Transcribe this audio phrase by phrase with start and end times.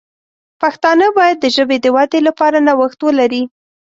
[0.61, 3.43] پښتانه باید د ژبې د ودې لپاره نوښت ولري.